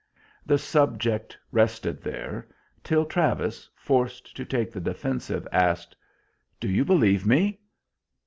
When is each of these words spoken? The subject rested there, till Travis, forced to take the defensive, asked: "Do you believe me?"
The 0.47 0.57
subject 0.57 1.37
rested 1.51 2.01
there, 2.01 2.47
till 2.83 3.05
Travis, 3.05 3.69
forced 3.75 4.35
to 4.35 4.43
take 4.43 4.71
the 4.71 4.81
defensive, 4.81 5.47
asked: 5.51 5.95
"Do 6.59 6.67
you 6.67 6.83
believe 6.83 7.23
me?" 7.27 7.59